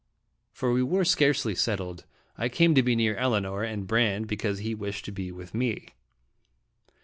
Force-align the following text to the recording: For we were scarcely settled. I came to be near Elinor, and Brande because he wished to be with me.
For 0.51 0.73
we 0.73 0.81
were 0.81 1.05
scarcely 1.05 1.53
settled. 1.53 2.05
I 2.35 2.49
came 2.49 2.73
to 2.73 2.81
be 2.81 2.95
near 2.95 3.15
Elinor, 3.17 3.61
and 3.61 3.85
Brande 3.85 4.25
because 4.25 4.57
he 4.57 4.73
wished 4.73 5.05
to 5.05 5.11
be 5.11 5.31
with 5.31 5.53
me. 5.53 5.89